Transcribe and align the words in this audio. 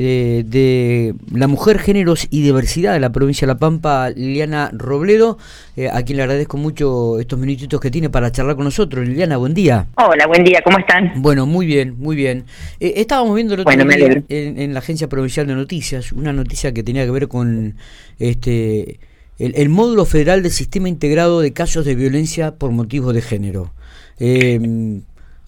eh, 0.00 0.44
de 0.46 1.12
la 1.34 1.48
mujer, 1.48 1.80
géneros 1.80 2.28
y 2.30 2.40
diversidad 2.40 2.92
de 2.92 3.00
la 3.00 3.10
provincia 3.10 3.48
de 3.48 3.52
La 3.52 3.58
Pampa, 3.58 4.10
Liliana 4.10 4.70
Robledo, 4.72 5.38
eh, 5.76 5.90
a 5.92 6.04
quien 6.04 6.18
le 6.18 6.22
agradezco 6.22 6.56
mucho 6.56 7.18
estos 7.18 7.36
minutitos 7.36 7.80
que 7.80 7.90
tiene 7.90 8.08
para 8.08 8.30
charlar 8.30 8.54
con 8.54 8.64
nosotros. 8.64 9.08
Liliana, 9.08 9.38
buen 9.38 9.54
día. 9.54 9.88
Hola, 9.96 10.28
buen 10.28 10.44
día, 10.44 10.60
¿cómo 10.62 10.78
están? 10.78 11.14
Bueno, 11.16 11.46
muy 11.46 11.66
bien, 11.66 11.96
muy 11.98 12.14
bien. 12.14 12.44
Eh, 12.78 12.92
estábamos 12.94 13.34
viendo 13.34 13.54
el 13.54 13.60
otro 13.60 13.74
día 13.74 14.22
en, 14.28 14.72
la 14.72 14.78
Agencia 14.78 15.08
Provincial 15.08 15.48
de 15.48 15.56
Noticias 15.56 16.12
una 16.12 16.32
noticia 16.32 16.72
que 16.72 16.84
tenía 16.84 17.04
que 17.04 17.10
ver 17.10 17.26
con 17.26 17.74
este 18.20 19.00
el, 19.40 19.68
módulo 19.68 20.04
federal 20.04 20.44
del 20.44 20.52
Sistema 20.52 20.88
Integrado 20.88 21.40
de 21.40 21.52
Casos 21.52 21.84
de 21.84 21.96
Violencia 21.96 22.54
por 22.54 22.70
Motivos 22.70 23.14
de 23.14 23.22
Género. 23.22 23.72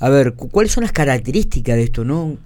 a 0.00 0.08
ver, 0.08 0.32
¿cuáles 0.34 0.72
son 0.72 0.82
las 0.82 0.92
características 0.92 1.76
de 1.76 1.84
esto, 1.84 2.04
no? 2.04 2.36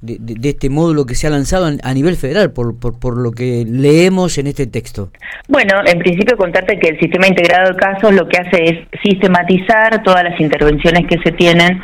De, 0.00 0.48
este 0.48 0.70
módulo 0.70 1.06
que 1.06 1.14
se 1.14 1.26
ha 1.26 1.30
lanzado 1.30 1.70
a 1.82 1.94
nivel 1.94 2.16
federal, 2.16 2.52
por, 2.52 2.78
por, 2.78 3.16
lo 3.16 3.32
que 3.32 3.64
leemos 3.68 4.38
en 4.38 4.46
este 4.46 4.66
texto? 4.66 5.10
Bueno, 5.48 5.80
en 5.84 5.98
principio 5.98 6.36
contarte 6.36 6.78
que 6.78 6.88
el 6.88 7.00
sistema 7.00 7.26
integrado 7.26 7.72
de 7.72 7.76
casos 7.76 8.12
lo 8.14 8.28
que 8.28 8.38
hace 8.38 8.64
es 8.64 8.78
sistematizar 9.02 10.02
todas 10.02 10.24
las 10.24 10.40
intervenciones 10.40 11.06
que 11.06 11.18
se 11.22 11.32
tienen 11.32 11.80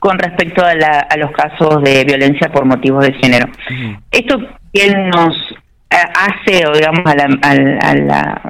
con 0.00 0.18
respecto 0.18 0.64
a, 0.64 1.16
los 1.16 1.30
casos 1.30 1.82
de 1.84 2.04
violencia 2.04 2.50
por 2.50 2.64
motivos 2.64 3.06
de 3.06 3.12
género. 3.12 3.46
Esto 4.10 4.36
bien 4.72 5.10
nos 5.10 5.51
eh, 5.92 5.96
hace, 6.14 6.66
o 6.66 6.72
digamos, 6.72 7.04
a 7.04 7.14
la, 7.14 7.24
a, 7.42 7.94
la, 7.94 8.42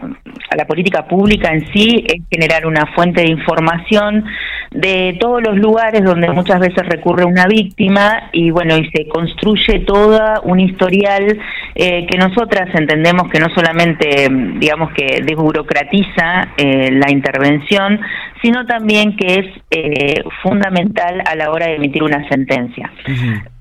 a 0.50 0.56
la 0.56 0.64
política 0.66 1.06
pública 1.06 1.50
en 1.50 1.72
sí 1.72 2.04
es 2.06 2.22
generar 2.30 2.66
una 2.66 2.86
fuente 2.94 3.22
de 3.22 3.28
información 3.28 4.24
de 4.70 5.16
todos 5.20 5.42
los 5.42 5.56
lugares 5.56 6.02
donde 6.02 6.30
muchas 6.30 6.60
veces 6.60 6.86
recurre 6.86 7.24
una 7.24 7.46
víctima 7.46 8.30
y 8.32 8.50
bueno, 8.50 8.76
y 8.76 8.88
se 8.90 9.06
construye 9.08 9.80
toda 9.80 10.40
un 10.44 10.60
historial 10.60 11.38
eh, 11.74 12.06
que 12.06 12.18
nosotras 12.18 12.68
entendemos 12.74 13.30
que 13.30 13.40
no 13.40 13.48
solamente, 13.54 14.28
digamos 14.58 14.92
que 14.92 15.22
desburocratiza 15.22 16.48
eh, 16.56 16.90
la 16.92 17.10
intervención, 17.10 18.00
sino 18.42 18.66
también 18.66 19.16
que 19.16 19.34
es 19.34 19.46
eh, 19.70 20.22
fundamental 20.42 21.22
a 21.26 21.34
la 21.34 21.50
hora 21.50 21.66
de 21.66 21.76
emitir 21.76 22.02
una 22.02 22.26
sentencia 22.28 22.90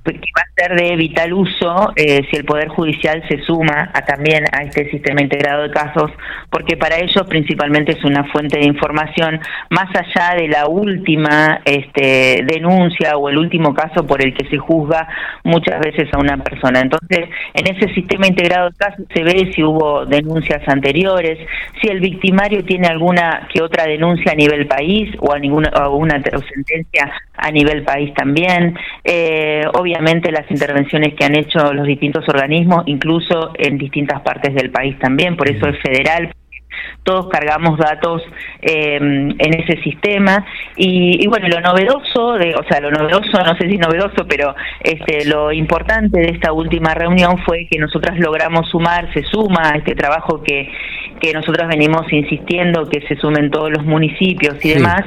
que 0.04 0.12
va 0.14 0.42
a 0.42 0.62
ser 0.62 0.76
de 0.76 0.96
vital 0.96 1.34
uso 1.34 1.94
eh, 1.96 2.22
si 2.30 2.38
el 2.38 2.46
Poder 2.46 2.70
Judicial 2.70 3.24
se 3.28 3.40
suma 3.44 3.92
a, 3.94 4.02
también 4.02 4.46
a 4.52 4.64
este 4.64 4.90
sistema 4.90 5.22
integrado 5.22 5.64
de 5.64 5.72
casos, 5.72 6.12
porque 6.50 6.76
para 6.76 6.98
ellos 6.98 7.26
principalmente 7.28 7.94
es 7.94 8.04
una 8.04 8.24
fuente 8.26 8.58
de 8.60 8.66
información 8.66 9.40
más 9.70 9.88
allá 9.96 10.36
de 10.36 10.48
la 10.48 10.68
última 10.68 11.62
este, 11.66 12.44
denuncia 12.46 13.16
o 13.18 13.30
el 13.30 13.38
último 13.38 13.74
caso 13.74 14.06
por 14.08 14.24
el 14.24 14.34
que 14.34 14.48
se 14.48 14.58
juzga 14.58 15.08
muchas 15.44 15.80
veces 15.80 16.10
a 16.14 16.18
una 16.18 16.38
persona. 16.38 16.82
Entonces, 16.82 17.30
en 17.54 17.76
ese 17.76 17.94
sistema 17.94 18.28
integrado 18.28 18.70
de 18.70 18.78
casos 18.78 19.06
se 19.14 19.24
ve 19.24 19.52
si 19.54 19.64
hubo 19.64 20.06
denuncias 20.06 20.68
anteriores, 20.68 21.38
si 21.82 21.90
el 21.90 22.00
victimario 22.00 22.64
tiene 22.66 22.88
alguna 22.88 23.48
que 23.54 23.62
otra 23.62 23.86
denuncia 23.86 24.32
a 24.32 24.36
nivel 24.36 24.68
país 24.68 25.14
o 25.20 25.34
a 25.34 25.40
ninguna 25.40 25.70
o 25.88 25.98
una 25.98 26.22
sentencia 26.22 27.12
a 27.36 27.52
nivel 27.52 27.84
país 27.84 28.14
también. 28.14 28.76
Eh, 29.04 29.64
obviamente 29.74 29.91
las 30.32 30.50
intervenciones 30.50 31.14
que 31.16 31.26
han 31.26 31.36
hecho 31.36 31.74
los 31.74 31.86
distintos 31.86 32.28
organismos, 32.28 32.84
incluso 32.86 33.52
en 33.58 33.78
distintas 33.78 34.22
partes 34.22 34.54
del 34.54 34.72
país 34.72 34.98
también, 35.00 35.36
por 35.36 35.50
eso 35.50 35.68
es 35.68 35.80
federal, 35.82 36.34
todos 37.04 37.28
cargamos 37.30 37.78
datos 37.78 38.22
eh, 38.62 38.96
en 38.96 39.54
ese 39.60 39.82
sistema 39.82 40.46
y, 40.76 41.26
bueno 41.28 41.48
lo 41.48 41.62
novedoso 41.62 42.34
de, 42.34 42.56
o 42.56 42.64
sea 42.64 42.80
lo 42.80 42.92
novedoso 42.92 43.44
no 43.44 43.56
sé 43.58 43.70
si 43.70 43.78
novedoso 43.78 44.26
pero 44.28 44.56
este 44.82 45.26
lo 45.26 45.52
importante 45.52 46.20
de 46.20 46.30
esta 46.30 46.54
última 46.54 46.94
reunión 46.94 47.38
fue 47.40 47.68
que 47.70 47.80
nosotras 47.80 48.20
logramos 48.20 48.70
sumar 48.70 49.12
se 49.14 49.24
suma 49.24 49.72
a 49.74 49.78
este 49.78 49.96
trabajo 49.96 50.44
que 50.44 50.72
que 51.20 51.34
nosotros 51.34 51.68
venimos 51.68 52.12
insistiendo 52.12 52.88
que 52.88 53.02
se 53.08 53.16
sumen 53.18 53.50
todos 53.52 53.72
los 53.72 53.84
municipios 53.84 54.64
y 54.64 54.74
demás 54.74 55.02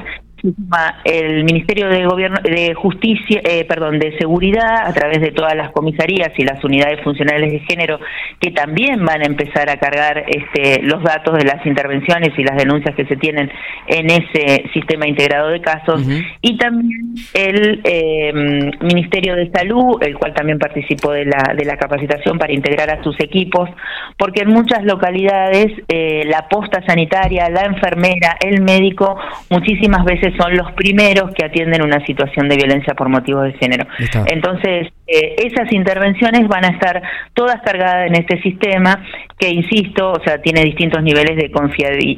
el 1.05 1.45
Ministerio 1.45 1.89
de 1.89 2.05
Gobierno 2.05 2.39
de 2.43 2.75
Justicia, 2.75 3.41
eh, 3.45 3.65
perdón, 3.65 3.99
de 3.99 4.17
Seguridad 4.19 4.87
a 4.87 4.93
través 4.93 5.21
de 5.21 5.33
todas 5.33 5.55
las 5.57 5.71
comisarías 5.73 6.33
y 6.37 6.45
las 6.45 6.63
unidades 6.63 7.03
funcionales 7.03 7.51
de 7.51 7.61
género 7.61 7.99
que 8.41 8.51
también 8.51 9.05
van 9.05 9.23
a 9.23 9.25
empezar 9.25 9.71
a 9.71 9.79
cargar 9.79 10.25
este, 10.29 10.83
los 10.83 11.03
datos 11.03 11.39
de 11.39 11.45
las 11.45 11.65
intervenciones 11.65 12.39
y 12.39 12.45
las 12.45 12.57
denuncias 12.57 12.95
que 12.95 13.07
se 13.07 13.17
tienen 13.17 13.51
en 13.87 14.11
ese 14.11 14.65
sistema 14.75 15.07
integrado 15.07 15.49
de 15.49 15.61
casos. 15.61 16.03
Y 16.43 16.59
también 16.59 17.15
el 17.33 17.81
em, 17.85 18.71
Ministerio 18.83 19.37
de 19.37 19.51
Salud, 19.51 20.03
el 20.03 20.17
cual 20.17 20.35
también 20.35 20.59
participó 20.59 21.13
de 21.13 21.25
la 21.25 21.55
de 21.57 21.65
la 21.65 21.77
capacitación 21.77 22.39
para 22.39 22.53
integrar 22.53 22.91
a 22.91 23.03
sus 23.03 23.19
equipos, 23.21 23.71
porque 24.19 24.43
en 24.43 24.49
muchas 24.51 24.85
localidades 24.85 25.73
eh, 25.89 26.25
la 26.27 26.49
posta 26.49 26.85
sanitaria, 26.87 27.49
la 27.49 27.63
enfermera, 27.63 28.37
el 28.45 28.63
médico 28.63 29.17
muchísimas 29.51 30.05
veces 30.05 30.34
son 30.37 30.57
los 30.57 30.73
primeros 30.73 31.33
que 31.35 31.45
atienden 31.45 31.83
una 31.83 32.05
situación 32.05 32.49
de 32.49 32.57
violencia 32.57 32.95
por 32.95 33.09
motivos 33.09 33.45
de 33.45 33.53
género. 33.55 33.87
Entonces, 34.27 34.89
eh, 35.07 35.37
esas 35.39 35.73
intervenciones 35.73 36.49
van 36.49 36.65
a 36.65 36.69
estar 36.69 37.03
todas 37.35 37.61
cargadas 37.63 38.09
en 38.09 38.17
este 38.17 38.41
sistema 38.43 39.05
que, 39.39 39.51
insisto, 39.51 40.13
o 40.13 40.23
sea, 40.25 40.39
tiene 40.39 40.63
distintos 40.63 41.03
niveles 41.03 41.37
de 41.37 41.51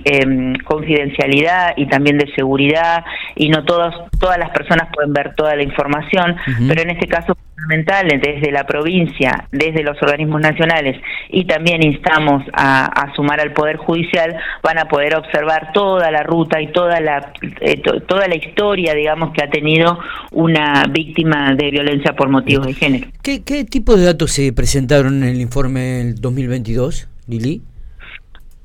em, 0.05 0.55
confidencialidad 0.65 1.75
y 1.77 1.87
también 1.87 2.19
de 2.19 2.33
seguridad 2.35 3.05
y 3.35 3.49
no 3.49 3.65
todas 3.65 3.95
todas 4.19 4.39
las 4.39 4.51
personas 4.51 4.89
pueden 4.93 5.13
ver 5.13 5.35
toda 5.35 5.57
la 5.57 5.63
información, 5.63 6.37
pero 6.69 6.83
en 6.83 6.91
este 6.91 7.07
caso 7.07 7.37
fundamental 7.57 8.09
desde 8.21 8.53
la 8.53 8.67
provincia, 8.67 9.49
desde 9.51 9.83
los 9.83 9.97
organismos 10.03 10.41
nacionales 10.41 11.01
y 11.31 11.45
también 11.45 11.83
instamos 11.83 12.43
a, 12.53 13.13
sumar 13.15 13.41
al 13.41 13.53
Poder 13.53 13.77
Judicial, 13.77 14.37
van 14.63 14.79
a 14.79 14.87
poder 14.87 15.17
observar 15.17 15.73
toda 15.73 16.11
la 16.11 16.23
ruta 16.23 16.61
y 16.61 16.71
toda 16.73 17.01
la, 17.01 17.33
eh, 17.61 17.81
toda 18.07 18.29
la 18.29 18.37
historia, 18.37 18.95
digamos, 18.95 19.33
que 19.33 19.43
ha 19.43 19.51
tenido 19.51 19.99
una 20.33 20.85
víctima 20.91 21.55
de 21.55 21.71
violencia 21.71 22.15
por 22.15 22.29
motivos 22.29 22.67
de 22.67 22.75
género. 22.75 23.07
¿Qué, 23.23 23.43
qué 23.43 23.65
tipo 23.65 23.97
de 23.97 24.05
datos 24.05 24.33
se 24.33 24.53
presentaron 24.53 25.23
en 25.23 25.31
el 25.31 25.41
informe 25.41 25.81
del 25.81 26.21
2022, 26.21 27.09
Lili? 27.29 27.63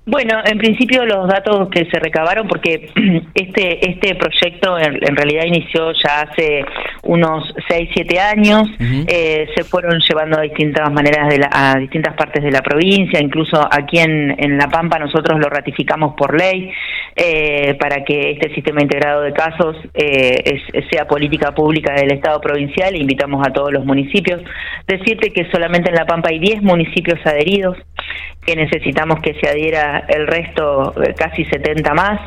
Bueno, 0.03 0.41
en 0.43 0.57
principio 0.57 1.05
los 1.05 1.27
datos 1.27 1.69
que 1.69 1.85
se 1.85 1.99
recabaron, 1.99 2.47
porque 2.47 2.89
este 3.35 3.89
este 3.89 4.15
proyecto 4.15 4.77
en, 4.79 5.15
realidad 5.15 5.45
inició 5.45 5.91
ya 5.93 6.21
hace 6.21 6.65
unos 7.03 7.53
6, 7.67 7.89
7 7.93 8.19
años, 8.19 8.67
eh, 8.79 9.47
se 9.55 9.63
fueron 9.63 9.99
llevando 9.99 10.39
a 10.39 10.41
distintas 10.41 10.91
maneras 10.91 11.29
de 11.29 11.47
a 11.51 11.75
distintas 11.75 12.15
partes 12.15 12.43
de 12.43 12.51
la 12.51 12.61
provincia, 12.61 13.19
incluso 13.21 13.59
aquí 13.71 13.99
en, 13.99 14.35
en 14.39 14.57
La 14.57 14.69
Pampa 14.69 14.97
nosotros 14.97 15.39
lo 15.39 15.49
ratificamos 15.49 16.15
por 16.15 16.35
ley 16.35 16.71
eh, 17.15 17.75
para 17.77 18.05
que 18.05 18.31
este 18.31 18.53
sistema 18.53 18.81
integrado 18.81 19.21
de 19.21 19.33
casos 19.33 19.75
eh, 19.93 20.61
sea 20.89 21.05
política 21.07 21.53
pública 21.53 21.93
del 21.93 22.13
Estado 22.13 22.39
provincial. 22.39 22.95
E 22.95 22.99
invitamos 22.99 23.45
a 23.45 23.51
todos 23.51 23.71
los 23.71 23.85
municipios. 23.85 24.41
Decirte 24.87 25.31
que 25.31 25.49
solamente 25.51 25.89
en 25.89 25.95
La 25.95 26.05
Pampa 26.05 26.29
hay 26.29 26.39
10 26.39 26.61
municipios 26.63 27.19
adheridos, 27.25 27.77
que 28.45 28.55
necesitamos 28.55 29.19
que 29.21 29.35
se 29.35 29.47
adhiera 29.47 30.03
el 30.07 30.25
resto, 30.25 30.93
eh, 31.01 31.13
casi 31.15 31.45
70 31.45 31.93
más, 31.93 32.19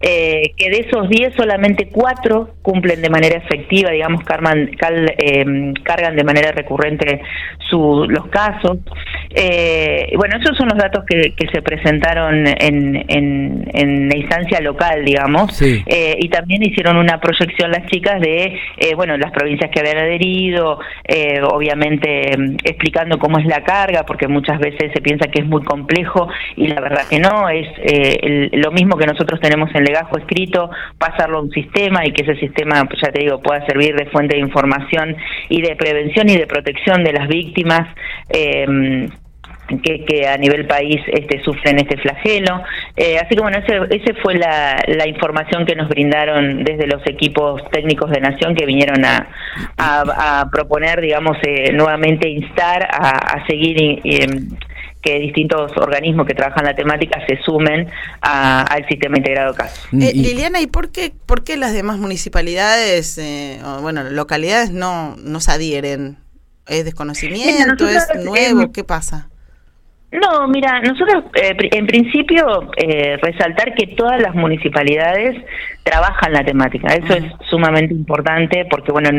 eh, 0.00 0.52
que 0.56 0.70
de 0.70 0.86
esos 0.86 1.08
10 1.08 1.34
solamente 1.34 1.88
4 1.90 2.50
cumplen 2.62 3.02
de 3.02 3.10
manera 3.10 3.38
efectiva, 3.38 3.90
digamos, 3.90 4.22
cargan, 4.22 4.70
eh, 5.18 5.72
cargan 5.82 6.14
de 6.14 6.24
manera 6.24 6.52
recurrente 6.52 7.22
su, 7.68 8.06
los 8.08 8.28
casos. 8.28 8.78
bueno, 10.16 10.36
esos 10.40 10.56
son 10.56 10.68
los 10.68 10.78
datos 10.78 11.04
que, 11.04 11.34
se 11.52 11.62
presentaron 11.62 12.46
en, 12.46 13.04
en, 13.08 14.08
la 14.08 14.16
instancia 14.16 14.60
local, 14.60 15.04
digamos, 15.04 15.60
y 15.60 16.28
también 16.28 16.62
hicieron 16.62 16.96
una 16.96 17.18
proyección 17.20 17.70
las 17.70 17.86
chicas 17.86 18.20
de, 18.20 18.58
bueno, 18.96 19.16
las 19.16 19.32
provincias 19.32 19.70
que 19.70 19.80
habían 19.80 19.98
adherido, 19.98 20.78
obviamente 21.50 22.32
explicando 22.64 23.18
cómo 23.18 23.38
es 23.38 23.46
la 23.46 23.62
carga, 23.62 24.04
porque 24.04 24.28
muchas 24.28 24.58
veces 24.58 24.92
se 24.92 25.00
piensa 25.00 25.17
que 25.26 25.40
es 25.40 25.46
muy 25.46 25.62
complejo 25.62 26.28
y 26.56 26.68
la 26.68 26.80
verdad 26.80 27.06
que 27.08 27.18
no, 27.18 27.48
es 27.48 27.66
eh, 27.78 28.50
lo 28.52 28.70
mismo 28.70 28.96
que 28.96 29.06
nosotros 29.06 29.40
tenemos 29.40 29.70
en 29.74 29.84
legajo 29.84 30.18
escrito, 30.18 30.70
pasarlo 30.96 31.38
a 31.38 31.42
un 31.42 31.50
sistema 31.50 32.06
y 32.06 32.12
que 32.12 32.22
ese 32.22 32.36
sistema, 32.36 32.84
pues 32.84 33.00
ya 33.02 33.10
te 33.10 33.20
digo, 33.20 33.40
pueda 33.40 33.64
servir 33.66 33.94
de 33.94 34.06
fuente 34.06 34.36
de 34.36 34.42
información 34.42 35.16
y 35.48 35.60
de 35.60 35.76
prevención 35.76 36.28
y 36.28 36.36
de 36.36 36.46
protección 36.46 37.04
de 37.04 37.12
las 37.12 37.28
víctimas. 37.28 37.88
Eh, 38.30 39.08
que, 39.76 40.26
a 40.26 40.36
nivel 40.36 40.66
país 40.66 41.00
este, 41.08 41.42
sufren 41.42 41.78
este 41.78 41.96
flagelo. 41.98 42.62
Eh, 42.96 43.18
así 43.18 43.34
que 43.34 43.42
bueno, 43.42 43.58
ese, 43.58 43.78
ese 43.90 44.14
fue 44.14 44.34
la, 44.34 44.78
la, 44.86 45.06
información 45.06 45.66
que 45.66 45.74
nos 45.74 45.88
brindaron 45.88 46.64
desde 46.64 46.86
los 46.86 47.06
equipos 47.06 47.62
técnicos 47.70 48.10
de 48.10 48.20
Nación 48.20 48.54
que 48.54 48.66
vinieron 48.66 49.04
a, 49.04 49.28
a, 49.76 50.48
proponer, 50.50 51.00
digamos, 51.00 51.36
eh, 51.42 51.72
nuevamente 51.72 52.28
instar 52.28 52.88
a, 52.90 53.10
a 53.10 53.46
seguir 53.46 53.68
que 55.02 55.18
distintos 55.20 55.76
organismos 55.76 56.26
que 56.26 56.34
trabajan 56.34 56.64
la 56.64 56.74
temática 56.74 57.24
se 57.26 57.38
sumen 57.42 57.88
al 58.20 58.86
sistema 58.88 59.16
integrado 59.18 59.54
CAS. 59.54 59.88
Eh, 59.92 60.12
Liliana, 60.14 60.60
¿y 60.60 60.66
por 60.66 60.90
qué, 60.90 61.12
por 61.26 61.44
qué 61.44 61.56
las 61.56 61.72
demás 61.72 61.98
municipalidades, 61.98 63.16
eh, 63.18 63.60
o, 63.64 63.80
bueno, 63.80 64.02
localidades 64.04 64.70
no, 64.70 65.16
no 65.16 65.40
se 65.40 65.52
adhieren 65.52 66.18
¿Es 66.68 66.84
desconocimiento? 66.84 67.88
¿Es 67.88 68.08
nuevo? 68.24 68.72
¿Qué 68.72 68.84
pasa? 68.84 69.28
No, 70.10 70.48
mira, 70.48 70.80
nosotros 70.80 71.24
eh, 71.34 71.54
en 71.72 71.86
principio 71.86 72.70
eh, 72.76 73.18
resaltar 73.20 73.74
que 73.74 73.88
todas 73.88 74.20
las 74.20 74.34
municipalidades 74.34 75.36
trabajan 75.88 76.32
la 76.32 76.44
temática. 76.44 76.88
Eso 76.94 77.14
es 77.14 77.24
sumamente 77.48 77.94
importante 77.94 78.66
porque, 78.70 78.92
bueno, 78.92 79.10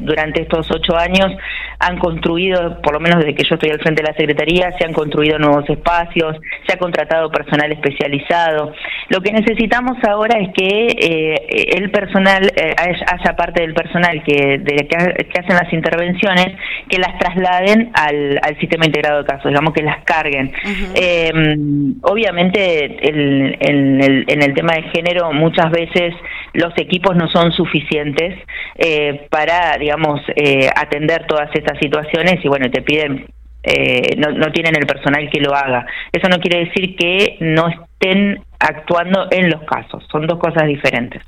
durante 0.00 0.42
estos 0.42 0.70
ocho 0.70 0.96
años 0.96 1.32
han 1.78 1.98
construido, 1.98 2.80
por 2.82 2.94
lo 2.94 3.00
menos 3.00 3.18
desde 3.18 3.34
que 3.34 3.44
yo 3.44 3.54
estoy 3.54 3.70
al 3.70 3.80
frente 3.80 4.02
de 4.02 4.08
la 4.08 4.16
Secretaría, 4.16 4.72
se 4.78 4.84
han 4.84 4.92
construido 4.92 5.38
nuevos 5.38 5.68
espacios, 5.68 6.36
se 6.66 6.74
ha 6.74 6.78
contratado 6.78 7.30
personal 7.30 7.70
especializado. 7.70 8.72
Lo 9.08 9.20
que 9.20 9.32
necesitamos 9.32 9.98
ahora 10.04 10.38
es 10.38 10.48
que 10.54 10.86
eh, 10.98 11.74
el 11.76 11.90
personal, 11.90 12.50
haya 12.76 13.36
parte 13.36 13.62
del 13.62 13.74
personal 13.74 14.22
que, 14.24 14.58
de, 14.58 14.88
que, 14.88 15.38
hacen 15.38 15.56
las 15.56 15.72
intervenciones, 15.72 16.56
que 16.88 16.98
las 16.98 17.18
trasladen 17.18 17.90
al, 17.94 18.40
al 18.42 18.58
sistema 18.58 18.86
integrado 18.86 19.22
de 19.22 19.26
casos, 19.26 19.50
digamos 19.50 19.72
que 19.72 19.82
las 19.82 20.02
carguen 20.04 20.52
Em, 20.94 21.94
obviamente, 22.02 23.08
en 23.08 24.42
el 24.42 24.54
tema 24.54 24.74
de 24.74 24.82
género, 24.94 25.32
muchas 25.32 25.70
veces 25.70 26.14
los 26.52 26.72
equipos 26.76 27.16
no 27.16 27.28
son 27.28 27.52
suficientes 27.52 28.38
eh, 28.76 29.26
para, 29.30 29.76
digamos, 29.78 30.20
eh, 30.34 30.68
atender 30.74 31.26
todas 31.26 31.50
estas 31.54 31.78
situaciones 31.78 32.44
y 32.44 32.48
bueno, 32.48 32.70
te 32.70 32.82
piden 32.82 33.26
eh, 33.62 34.14
no, 34.16 34.30
no, 34.30 34.52
tienen 34.52 34.76
el 34.76 34.86
personal 34.86 35.28
que 35.28 35.40
lo 35.40 35.52
haga. 35.52 35.86
Eso 36.12 36.28
no 36.28 36.38
quiere 36.38 36.66
decir 36.66 36.94
que 36.94 37.36
no 37.40 37.85
estén 37.98 38.40
actuando 38.58 39.26
en 39.30 39.50
los 39.50 39.62
casos. 39.64 40.04
Son 40.10 40.26
dos 40.26 40.38
cosas 40.38 40.66
diferentes. 40.66 41.22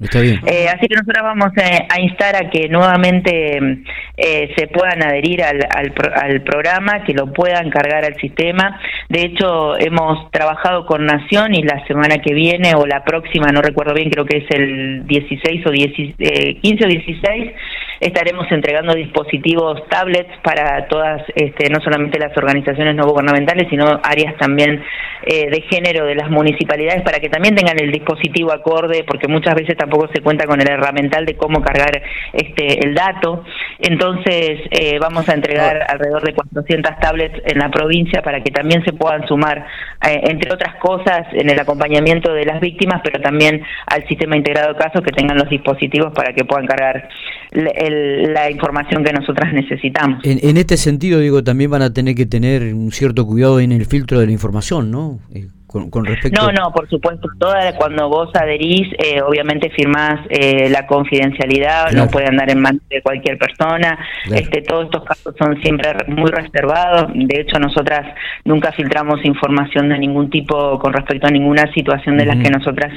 Eh, 0.46 0.66
así 0.68 0.86
que 0.88 0.94
nosotros 0.94 1.22
vamos 1.22 1.50
a, 1.56 2.00
instar 2.00 2.36
a 2.36 2.50
que 2.50 2.68
nuevamente 2.68 3.58
eh, 4.16 4.54
se 4.56 4.66
puedan 4.68 5.02
adherir 5.02 5.42
al, 5.42 5.60
al, 5.70 6.42
programa, 6.42 7.04
que 7.04 7.12
lo 7.12 7.32
puedan 7.32 7.70
cargar 7.70 8.04
al 8.04 8.16
sistema. 8.16 8.80
De 9.08 9.22
hecho, 9.22 9.78
hemos 9.78 10.30
trabajado 10.30 10.86
con 10.86 11.04
Nación 11.04 11.54
y 11.54 11.62
la 11.62 11.86
semana 11.86 12.18
que 12.18 12.34
viene 12.34 12.74
o 12.74 12.86
la 12.86 13.04
próxima, 13.04 13.48
no 13.52 13.60
recuerdo 13.62 13.94
bien, 13.94 14.10
creo 14.10 14.24
que 14.24 14.38
es 14.38 14.50
el 14.50 15.06
16 15.06 15.66
o 15.66 15.70
15 15.70 16.14
eh, 16.18 16.60
o 16.62 16.88
16, 16.88 17.52
estaremos 18.00 18.50
entregando 18.50 18.94
dispositivos, 18.94 19.86
tablets 19.88 20.30
para 20.42 20.86
todas, 20.88 21.22
este, 21.34 21.70
no 21.70 21.80
solamente 21.80 22.18
las 22.18 22.36
organizaciones 22.36 22.94
no 22.94 23.06
gubernamentales, 23.06 23.68
sino 23.70 24.00
áreas 24.02 24.36
también 24.36 24.82
de 25.28 25.60
género 25.68 26.06
de 26.06 26.14
las 26.14 26.30
municipalidades 26.30 27.02
para 27.02 27.20
que 27.20 27.28
también 27.28 27.54
tengan 27.54 27.78
el 27.78 27.90
dispositivo 27.90 28.50
acorde, 28.50 29.04
porque 29.06 29.28
muchas 29.28 29.54
veces 29.54 29.76
tampoco 29.76 30.08
se 30.14 30.22
cuenta 30.22 30.46
con 30.46 30.60
el 30.60 30.70
herramental 30.70 31.26
de 31.26 31.36
cómo 31.36 31.60
cargar 31.60 32.02
este 32.32 32.84
el 32.84 32.94
dato. 32.94 33.44
Entonces, 33.78 34.60
eh, 34.70 34.98
vamos 35.00 35.28
a 35.28 35.34
entregar 35.34 35.86
alrededor 35.88 36.22
de 36.22 36.34
400 36.34 36.98
tablets 37.00 37.40
en 37.44 37.58
la 37.58 37.70
provincia 37.70 38.22
para 38.22 38.42
que 38.42 38.50
también 38.50 38.84
se 38.84 38.92
puedan 38.92 39.26
sumar, 39.26 39.66
eh, 40.06 40.20
entre 40.24 40.52
otras 40.52 40.76
cosas, 40.76 41.26
en 41.32 41.50
el 41.50 41.58
acompañamiento 41.58 42.32
de 42.32 42.44
las 42.44 42.60
víctimas, 42.60 43.00
pero 43.02 43.20
también 43.20 43.62
al 43.86 44.06
sistema 44.08 44.36
integrado 44.36 44.74
de 44.74 44.78
casos 44.78 45.02
que 45.02 45.12
tengan 45.12 45.38
los 45.38 45.48
dispositivos 45.48 46.12
para 46.12 46.32
que 46.32 46.44
puedan 46.44 46.66
cargar 46.66 47.08
la 47.90 48.50
información 48.50 49.04
que 49.04 49.12
nosotras 49.12 49.52
necesitamos. 49.52 50.24
En, 50.24 50.38
en, 50.42 50.56
este 50.56 50.76
sentido, 50.76 51.20
digo, 51.20 51.42
también 51.44 51.70
van 51.70 51.82
a 51.82 51.92
tener 51.92 52.14
que 52.14 52.26
tener 52.26 52.74
un 52.74 52.92
cierto 52.92 53.26
cuidado 53.26 53.60
en 53.60 53.72
el 53.72 53.86
filtro 53.86 54.20
de 54.20 54.26
la 54.26 54.32
información, 54.32 54.90
¿no? 54.90 55.18
Eh, 55.34 55.48
con, 55.68 56.04
respecto... 56.04 56.40
No, 56.40 56.50
no, 56.50 56.72
por 56.72 56.88
supuesto. 56.88 57.28
Toda, 57.38 57.76
cuando 57.76 58.08
vos 58.08 58.30
adherís, 58.34 58.88
eh, 58.98 59.20
obviamente 59.20 59.70
firmás 59.70 60.20
eh, 60.30 60.68
la 60.70 60.86
confidencialidad, 60.86 61.92
no 61.92 62.08
puede 62.08 62.26
andar 62.26 62.50
en 62.50 62.60
manos 62.60 62.82
de 62.88 63.02
cualquier 63.02 63.38
persona. 63.38 63.98
Este, 64.32 64.62
todos 64.62 64.86
estos 64.86 65.04
casos 65.04 65.34
son 65.38 65.60
siempre 65.60 65.92
muy 66.08 66.30
reservados. 66.30 67.12
De 67.14 67.40
hecho, 67.40 67.58
nosotras 67.58 68.14
nunca 68.44 68.72
filtramos 68.72 69.22
información 69.24 69.90
de 69.90 69.98
ningún 69.98 70.30
tipo 70.30 70.78
con 70.78 70.92
respecto 70.92 71.26
a 71.26 71.30
ninguna 71.30 71.70
situación 71.74 72.16
de 72.16 72.24
las 72.24 72.38
que 72.38 72.50
nosotras 72.50 72.92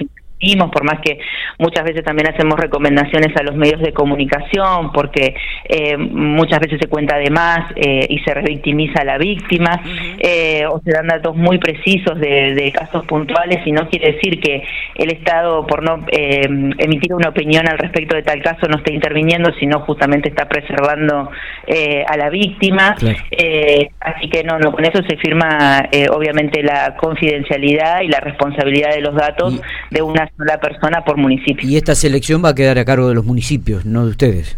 por 0.72 0.84
más 0.84 1.00
que 1.02 1.20
muchas 1.58 1.84
veces 1.84 2.04
también 2.04 2.28
hacemos 2.28 2.60
recomendaciones 2.60 3.36
a 3.38 3.44
los 3.44 3.56
medios 3.56 3.80
de 3.82 3.94
comunicación, 3.94 4.92
porque 4.92 5.36
eh, 5.66 5.98
muchas 5.98 6.60
veces 6.60 6.80
se 6.82 6.88
cuenta 6.88 7.18
de 7.18 7.30
más 7.30 7.72
eh, 7.76 8.08
y 8.10 8.20
se 8.20 8.34
revictimiza 8.34 9.02
a 9.02 9.06
la 9.06 9.18
víctima, 9.18 9.82
eh, 10.18 10.64
o 10.70 10.82
se 10.84 10.92
dan 10.92 11.08
datos 11.08 11.36
muy 11.36 11.60
precisos 11.60 12.20
de, 12.20 12.72
casos 12.74 13.06
puntuales, 13.06 13.60
y 13.66 13.72
no 13.72 13.90
quiere 13.90 14.14
decir 14.14 14.40
que 14.40 14.64
el 14.96 15.12
Estado, 15.12 15.66
por 15.68 15.84
no 15.84 16.06
emitir 16.12 17.14
una 17.14 17.30
opinión 17.30 17.68
al 17.68 17.78
respecto 17.78 18.16
de 18.16 18.24
tal 18.24 18.42
caso, 18.42 18.68
no 18.68 18.78
esté 18.78 18.94
interviniendo, 18.94 19.52
sino 19.60 19.82
justamente 19.82 20.30
está 20.30 20.48
preservando 20.48 21.30
a 22.08 22.18
la 22.18 22.30
víctima. 22.30 22.96
así 24.00 24.30
que 24.30 24.44
no, 24.44 24.58
no, 24.58 24.72
con 24.72 24.86
eso 24.86 25.04
se 25.08 25.18
firma 25.18 25.90
obviamente 26.12 26.64
la 26.64 26.96
confidencialidad 26.96 28.02
y 28.02 28.08
la 28.08 28.20
responsabilidad 28.20 28.94
de 28.94 29.02
los 29.02 29.16
datos 29.16 29.62
de 29.90 30.02
una 30.02 30.31
la 30.38 30.60
persona 30.60 31.04
por 31.04 31.18
municipio. 31.18 31.68
Y 31.68 31.78
esta 31.78 31.96
selección 31.96 32.44
va 32.44 32.50
a 32.50 32.56
quedar 32.56 32.80
a 32.80 32.86
cargo 32.86 33.10
de 33.10 33.16
los 33.16 33.26
municipios, 33.26 33.86
no 33.86 34.06
de 34.06 34.12
ustedes. 34.12 34.58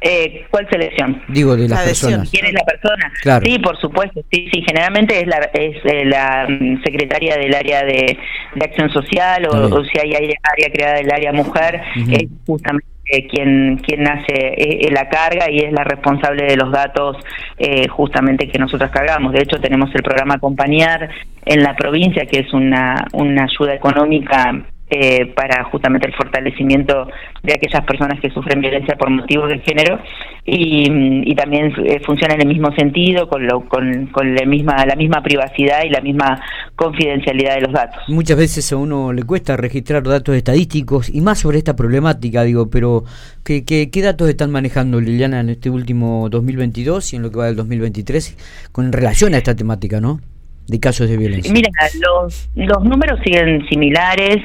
Eh, 0.00 0.46
¿Cuál 0.50 0.68
selección? 0.70 1.22
Digo, 1.28 1.56
de 1.56 1.68
las 1.68 1.82
personas. 1.82 2.30
¿Quién 2.30 2.46
es 2.46 2.52
la 2.52 2.64
persona? 2.64 3.40
Sí, 3.42 3.58
por 3.58 3.80
supuesto. 3.80 4.20
Sí, 4.30 4.48
sí, 4.52 4.62
generalmente 4.66 5.20
es 5.20 5.26
la, 5.26 5.38
es 5.52 5.76
eh, 5.84 6.04
la 6.04 6.46
mm, 6.48 6.82
secretaria 6.84 7.36
del 7.36 7.52
área 7.54 7.84
de, 7.84 8.16
acción 8.60 8.90
social 8.90 9.46
o, 9.46 9.84
si 9.84 9.98
hay 9.98 10.14
área 10.14 10.72
creada 10.72 10.94
del 10.98 11.12
área 11.12 11.32
mujer, 11.32 11.80
es 12.10 12.28
justamente 12.46 12.97
quien, 13.30 13.76
quien 13.78 14.06
hace 14.06 14.54
eh, 14.56 14.90
la 14.92 15.08
carga 15.08 15.50
y 15.50 15.58
es 15.60 15.72
la 15.72 15.84
responsable 15.84 16.44
de 16.44 16.56
los 16.56 16.70
datos 16.70 17.16
eh, 17.58 17.88
justamente 17.88 18.48
que 18.48 18.58
nosotros 18.58 18.90
cargamos. 18.90 19.32
De 19.32 19.40
hecho, 19.40 19.60
tenemos 19.60 19.94
el 19.94 20.02
programa 20.02 20.34
Acompañar 20.34 21.08
en 21.44 21.62
la 21.62 21.74
provincia, 21.74 22.26
que 22.26 22.40
es 22.40 22.52
una, 22.52 23.06
una 23.12 23.44
ayuda 23.44 23.74
económica 23.74 24.52
eh, 24.90 25.26
para 25.34 25.64
justamente 25.64 26.06
el 26.06 26.14
fortalecimiento 26.14 27.08
de 27.42 27.52
aquellas 27.52 27.84
personas 27.84 28.20
que 28.20 28.30
sufren 28.30 28.60
violencia 28.60 28.96
por 28.96 29.10
motivos 29.10 29.48
de 29.48 29.58
género 29.58 29.98
y, 30.44 31.34
también 31.34 31.72
eh, 31.84 32.00
funciona 32.04 32.34
en 32.34 32.40
el 32.40 32.48
mismo 32.48 32.72
sentido 32.74 33.28
con, 33.28 33.46
lo, 33.46 33.60
con, 33.68 34.06
con 34.06 34.34
la 34.34 34.44
misma 34.44 34.84
la 34.86 34.96
misma 34.96 35.22
privacidad 35.22 35.84
y 35.84 35.90
la 35.90 36.00
misma 36.00 36.40
confidencialidad 36.74 37.54
de 37.54 37.60
los 37.60 37.72
datos. 37.72 38.02
Muchas 38.08 38.36
veces 38.36 38.72
a 38.72 38.76
uno 38.76 39.12
le 39.12 39.22
cuesta 39.22 39.56
registrar 39.56 40.02
datos 40.02 40.34
estadísticos 40.34 41.08
y 41.14 41.20
más 41.20 41.38
sobre 41.38 41.58
esta 41.58 41.76
problemática, 41.76 42.42
digo, 42.42 42.70
pero 42.70 43.04
¿qué, 43.44 43.64
qué, 43.64 43.90
qué 43.90 44.02
datos 44.02 44.28
están 44.28 44.50
manejando 44.50 45.00
Liliana 45.00 45.40
en 45.40 45.50
este 45.50 45.70
último 45.70 46.28
2022 46.30 47.12
y 47.12 47.16
en 47.16 47.22
lo 47.22 47.30
que 47.30 47.38
va 47.38 47.46
del 47.46 47.56
2023 47.56 48.70
con 48.72 48.92
relación 48.92 49.34
a 49.34 49.38
esta 49.38 49.54
temática, 49.54 50.00
¿no? 50.00 50.20
De 50.66 50.80
casos 50.80 51.08
de 51.08 51.16
violencia. 51.16 51.52
Mira, 51.52 51.70
los, 52.00 52.50
los 52.54 52.84
números 52.84 53.18
siguen 53.24 53.66
similares. 53.68 54.36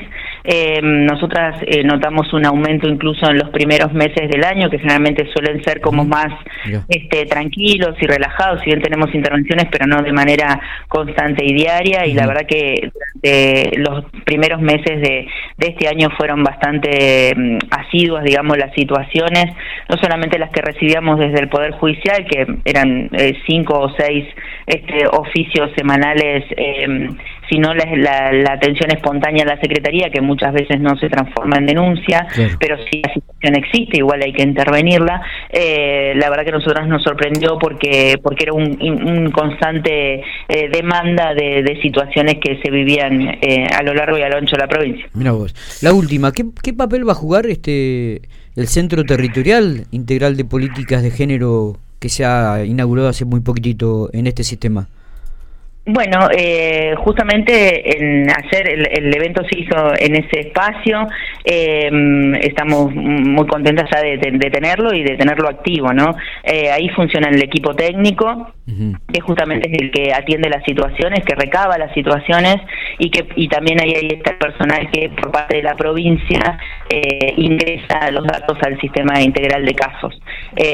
Eh, 0.43 0.81
nosotras 0.81 1.61
eh, 1.65 1.83
notamos 1.83 2.31
un 2.33 2.45
aumento 2.45 2.87
incluso 2.87 3.29
en 3.29 3.37
los 3.37 3.49
primeros 3.49 3.93
meses 3.93 4.29
del 4.29 4.43
año, 4.43 4.69
que 4.69 4.79
generalmente 4.79 5.31
suelen 5.31 5.63
ser 5.63 5.79
como 5.81 6.03
más 6.03 6.33
este, 6.89 7.25
tranquilos 7.25 7.95
y 8.01 8.05
relajados, 8.05 8.61
si 8.61 8.67
bien 8.67 8.81
tenemos 8.81 9.13
intervenciones, 9.13 9.67
pero 9.71 9.85
no 9.87 10.01
de 10.01 10.11
manera 10.11 10.59
constante 10.87 11.45
y 11.45 11.53
diaria, 11.53 12.05
y 12.05 12.13
la 12.13 12.27
verdad 12.27 12.45
que 12.47 12.91
los 13.77 14.05
primeros 14.25 14.61
meses 14.61 15.01
de, 15.01 15.27
este 15.57 15.87
año 15.87 16.09
fueron 16.17 16.43
bastante 16.43 17.33
mm, 17.35 17.57
asiduas, 17.71 18.23
digamos, 18.23 18.57
las 18.57 18.73
situaciones, 18.73 19.45
no 19.89 19.97
solamente 19.97 20.37
las 20.37 20.51
que 20.51 20.61
recibíamos 20.61 21.19
desde 21.19 21.39
el 21.39 21.49
Poder 21.49 21.71
Judicial, 21.71 22.25
que 22.25 22.45
eran 22.65 23.09
eh, 23.13 23.33
cinco 23.47 23.79
o 23.79 23.89
seis 23.97 24.25
este, 24.67 25.07
oficios 25.07 25.71
semanales 25.75 26.43
eh, 26.57 27.09
sino 27.53 27.71
la, 27.75 28.31
la, 28.31 28.53
atención 28.53 28.89
espontánea 28.89 29.43
a 29.43 29.55
la 29.55 29.61
Secretaría, 29.61 30.09
que 30.09 30.21
muchas 30.21 30.51
veces 30.53 30.79
no 30.79 30.97
se 30.97 31.07
transforma 31.07 31.57
en 31.57 31.67
denuncia, 31.67 32.25
pero 32.59 32.77
si 32.89 32.99
la 32.99 33.13
situación 33.13 33.55
existe, 33.55 33.97
igual 33.97 34.23
hay 34.23 34.33
que 34.33 34.41
intervenirla. 34.41 35.21
Eh, 35.51 36.13
la 36.15 36.31
verdad 36.31 36.45
que 36.45 36.49
a 36.49 36.53
nosotros 36.53 36.87
nos 36.87 37.03
sorprendió 37.03 37.59
porque, 37.59 38.17
porque 38.23 38.45
era 38.45 38.53
un, 38.53 39.29
constante 39.31 40.23
eh, 40.47 40.69
demanda 40.71 41.35
de, 41.35 41.79
situaciones 41.83 42.37
que 42.41 42.59
se 42.63 42.71
vivían 42.71 43.21
eh, 43.41 43.67
a 43.71 43.83
lo 43.83 43.93
largo 43.93 44.17
y 44.17 44.21
a 44.21 44.29
lo 44.29 44.37
ancho 44.37 44.55
de 44.55 44.61
la 44.61 44.67
provincia. 44.67 45.05
Mira 45.13 45.31
vos. 45.31 45.53
La 45.83 45.93
última, 45.93 46.31
¿qué, 46.31 46.45
¿qué 46.63 46.73
papel 46.73 47.07
va 47.07 47.11
a 47.11 47.15
jugar 47.15 47.45
este 47.45 48.21
el 48.55 48.67
Centro 48.67 49.03
Territorial 49.03 49.85
Integral 49.91 50.37
de 50.37 50.45
Políticas 50.45 51.03
de 51.03 51.11
Género 51.11 51.77
que 51.99 52.09
se 52.09 52.25
ha 52.25 52.63
inaugurado 52.65 53.09
hace 53.09 53.25
muy 53.25 53.41
poquitito 53.41 54.09
en 54.11 54.25
este 54.25 54.43
sistema? 54.43 54.87
Bueno, 55.85 56.29
eh, 56.31 56.95
justamente 56.95 57.97
en 57.97 58.29
ayer 58.29 58.69
el, 58.69 59.13
evento 59.13 59.43
se 59.51 59.59
hizo 59.59 59.75
en 59.99 60.15
ese 60.15 60.47
espacio. 60.47 61.05
Eh, 61.43 61.91
estamos 62.41 62.95
muy 62.95 63.45
contentas 63.47 63.89
ya 63.93 64.01
de, 64.01 64.17
tenerlo 64.49 64.93
y 64.93 65.03
de 65.03 65.17
tenerlo 65.17 65.49
activo, 65.49 65.91
¿no? 65.91 66.15
Eh, 66.41 66.71
ahí 66.71 66.87
funciona 66.89 67.27
el 67.27 67.43
equipo 67.43 67.75
técnico, 67.75 68.53
que 69.11 69.19
justamente 69.19 69.69
es 69.69 69.81
el 69.81 69.91
que 69.91 70.13
atiende 70.13 70.49
las 70.49 70.63
situaciones, 70.63 71.25
que 71.25 71.35
recaba 71.35 71.77
las 71.77 71.93
situaciones 71.93 72.61
y 72.97 73.09
que 73.09 73.27
y 73.35 73.49
también 73.49 73.81
ahí, 73.81 73.91
está 74.09 74.31
el 74.31 74.37
personal 74.37 74.89
que 74.89 75.09
por 75.09 75.31
parte 75.31 75.57
de 75.57 75.63
la 75.63 75.75
provincia 75.75 76.59
ingresa 77.35 78.09
los 78.11 78.25
datos 78.25 78.57
al 78.65 78.79
sistema 78.79 79.19
integral 79.21 79.65
de 79.65 79.73
casos. 79.73 80.17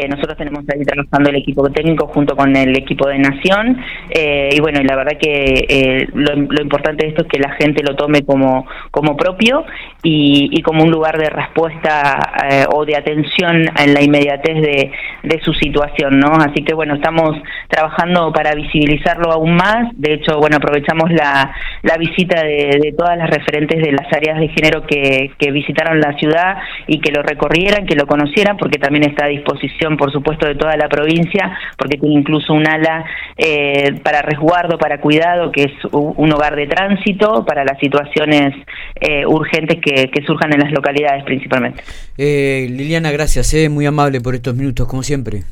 nosotros 0.07 0.37
tenemos 0.37 0.65
ahí 0.71 0.83
trabajando 0.83 1.31
el 1.31 1.37
equipo 1.37 1.67
técnico 1.71 2.05
junto 2.07 2.35
con 2.35 2.55
el 2.55 2.77
equipo 2.77 3.07
de 3.07 3.17
Nación 3.17 3.81
y 4.13 4.59
bueno, 4.59 4.81
la 4.83 4.98
verdad 4.99 5.17
que 5.19 5.65
eh, 5.67 6.07
lo, 6.13 6.61
importante 6.61 7.05
de 7.05 7.09
esto 7.09 7.23
es 7.23 7.27
que 7.29 7.39
la 7.39 7.51
gente 7.53 7.83
lo 7.83 7.95
tome 7.95 8.23
como, 8.23 8.67
como 8.91 9.17
propio 9.17 9.65
y, 10.03 10.61
como 10.61 10.83
un 10.83 10.91
lugar 10.91 11.17
de 11.17 11.29
respuesta 11.29 12.19
eh, 12.49 12.65
o 12.73 12.85
de 12.85 12.95
atención 12.95 13.65
en 13.77 13.93
la 13.93 14.01
inmediatez 14.01 14.55
de, 14.55 14.91
de, 15.23 15.41
su 15.41 15.53
situación, 15.53 16.19
¿no? 16.19 16.33
Así 16.33 16.63
que 16.63 16.73
bueno, 16.73 16.95
estamos 16.95 17.35
trabajando 17.67 18.31
para 18.31 18.53
visibilizarlo 18.53 19.31
aún 19.31 19.55
más. 19.55 19.89
De 19.93 20.13
hecho, 20.13 20.37
bueno, 20.37 20.57
aprovechamos 20.57 21.11
la, 21.11 21.53
la 21.81 21.97
visita 21.97 22.43
de, 22.43 22.93
todas 22.97 23.17
las 23.17 23.29
referentes 23.29 23.81
de 23.81 23.91
las 23.91 24.11
áreas 24.13 24.39
de 24.39 24.49
género 24.49 24.85
que, 24.85 25.31
que 25.37 25.51
visitaron 25.51 25.99
la 25.99 26.13
ciudad 26.17 26.57
y 26.87 26.99
que 26.99 27.11
lo 27.11 27.23
recorrieran, 27.23 27.85
que 27.85 27.95
lo 27.95 28.05
conocieran, 28.05 28.57
porque 28.57 28.79
también 28.79 29.09
está 29.09 29.25
a 29.25 29.29
disposición, 29.29 29.97
por 29.97 30.11
supuesto, 30.11 30.45
de 30.45 30.55
toda 30.55 30.75
la 30.75 30.89
provincia, 30.89 31.57
porque 31.77 31.97
tiene 31.97 32.15
incluso 32.15 32.53
un 32.53 32.67
ala 32.67 33.05
eh, 33.37 33.93
para 34.03 34.21
resguardo, 34.21 34.77
para 34.77 34.88
cuidado, 34.97 35.51
que 35.51 35.63
es 35.63 35.71
un 35.91 36.31
hogar 36.33 36.55
de 36.55 36.67
tránsito 36.67 37.45
para 37.45 37.63
las 37.63 37.79
situaciones 37.79 38.53
eh, 38.99 39.25
urgentes 39.25 39.79
que, 39.81 40.09
surjan 40.25 40.53
en 40.53 40.59
las 40.59 40.71
localidades 40.71 41.23
principalmente. 41.23 41.83
Eh, 42.17 42.67
Liliana, 42.69 43.11
gracias, 43.11 43.53
eh, 43.53 43.69
muy 43.69 43.85
amable 43.85 44.19
por 44.21 44.35
estos 44.35 44.55
minutos, 44.55 44.87
como 44.87 45.03
siempre. 45.03 45.43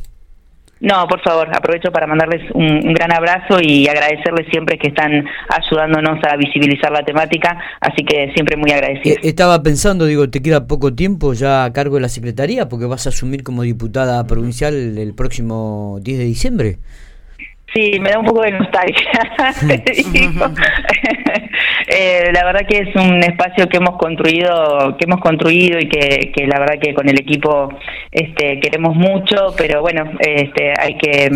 No, 0.79 1.07
por 1.07 1.21
favor, 1.21 1.49
aprovecho 1.55 1.91
para 1.91 2.05
mandarles 2.05 2.51
un, 2.53 2.93
gran 2.93 3.11
abrazo 3.11 3.59
y 3.61 3.87
agradecerles 3.87 4.47
siempre 4.51 4.77
que 4.77 4.89
están 4.89 5.25
ayudándonos 5.49 6.19
a 6.23 6.35
visibilizar 6.35 6.91
la 6.91 7.03
temática, 7.03 7.57
así 7.81 8.03
que 8.03 8.31
siempre 8.33 8.57
muy 8.57 8.71
agradecido. 8.71 9.15
Estaba 9.23 9.63
pensando, 9.63 10.05
digo, 10.05 10.29
te 10.29 10.41
queda 10.41 10.67
poco 10.67 10.93
tiempo 10.93 11.33
ya 11.33 11.65
a 11.65 11.73
cargo 11.73 11.95
de 11.95 12.01
la 12.01 12.09
Secretaría 12.09 12.69
porque 12.69 12.85
vas 12.85 13.07
a 13.07 13.09
asumir 13.09 13.43
como 13.43 13.63
diputada 13.63 14.23
provincial 14.27 14.97
el 14.97 15.15
próximo 15.15 15.97
10 16.01 16.17
de 16.19 16.25
diciembre. 16.25 16.77
Sí, 17.73 17.99
me 17.99 18.09
da 18.09 18.19
un 18.19 18.25
poco 18.25 18.43
de 18.43 18.51
nostalgia. 18.51 19.11
eh, 21.87 22.31
la 22.33 22.45
verdad 22.45 22.61
que 22.67 22.77
es 22.77 22.95
un 22.95 23.21
espacio 23.23 23.67
que 23.67 23.77
hemos 23.77 23.97
construido, 23.97 24.95
que 24.97 25.05
hemos 25.05 25.19
construido 25.19 25.77
y 25.77 25.89
que, 25.89 26.31
que, 26.33 26.47
la 26.47 26.59
verdad 26.59 26.75
que 26.81 26.93
con 26.93 27.09
el 27.09 27.19
equipo 27.19 27.69
este, 28.11 28.61
queremos 28.61 28.95
mucho, 28.95 29.53
pero 29.57 29.81
bueno, 29.81 30.09
este, 30.19 30.73
hay 30.79 30.97
que, 30.97 31.29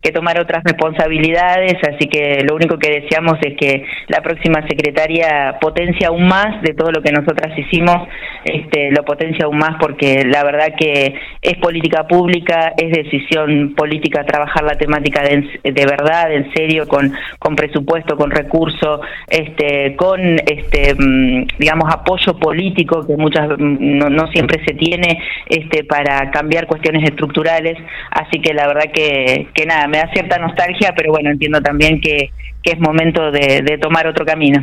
que, 0.00 0.12
tomar 0.12 0.38
otras 0.38 0.62
responsabilidades, 0.62 1.74
así 1.82 2.06
que 2.06 2.44
lo 2.48 2.54
único 2.54 2.78
que 2.78 3.00
deseamos 3.00 3.38
es 3.42 3.56
que 3.56 3.84
la 4.08 4.20
próxima 4.20 4.64
secretaria 4.68 5.58
potencie 5.60 6.06
aún 6.06 6.28
más 6.28 6.62
de 6.62 6.74
todo 6.74 6.92
lo 6.92 7.02
que 7.02 7.10
nosotras 7.10 7.58
hicimos, 7.58 8.06
este, 8.44 8.92
lo 8.92 9.04
potencia 9.04 9.46
aún 9.46 9.58
más 9.58 9.78
porque 9.80 10.24
la 10.24 10.44
verdad 10.44 10.74
que 10.78 11.14
es 11.40 11.56
política 11.58 12.06
pública, 12.06 12.72
es 12.76 12.92
decisión 12.92 13.74
política 13.74 14.24
trabajar 14.24 14.62
la 14.64 14.74
temática 14.74 15.22
de 15.22 15.71
de 15.72 15.86
verdad, 15.86 16.32
en 16.32 16.52
serio, 16.52 16.86
con, 16.86 17.12
con 17.38 17.56
presupuesto, 17.56 18.16
con 18.16 18.30
recursos, 18.30 19.00
este, 19.28 19.96
con 19.96 20.20
este, 20.20 20.94
mm, 20.94 21.46
digamos 21.58 21.92
apoyo 21.92 22.36
político 22.38 23.06
que 23.06 23.16
muchas 23.16 23.48
mm, 23.58 23.98
no, 24.14 24.26
siempre 24.28 24.64
se 24.64 24.74
tiene 24.74 25.18
este, 25.46 25.84
para 25.84 26.30
cambiar 26.30 26.66
cuestiones 26.66 27.04
estructurales. 27.04 27.78
Así 28.10 28.40
que 28.40 28.54
la 28.54 28.66
verdad 28.66 28.92
que, 28.92 29.48
que 29.54 29.66
nada, 29.66 29.86
me 29.88 29.98
da 29.98 30.10
cierta 30.12 30.38
nostalgia, 30.38 30.92
pero 30.96 31.12
bueno, 31.12 31.30
entiendo 31.30 31.60
también 31.60 32.00
que, 32.00 32.30
que 32.62 32.72
es 32.72 32.78
momento 32.78 33.30
de, 33.30 33.62
de 33.62 33.78
tomar 33.78 34.06
otro 34.06 34.24
camino. 34.24 34.62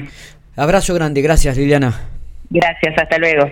Abrazo 0.56 0.94
grande, 0.94 1.22
gracias 1.22 1.58
Liliana. 1.58 1.94
Gracias, 2.50 2.98
hasta 2.98 3.18
luego. 3.18 3.50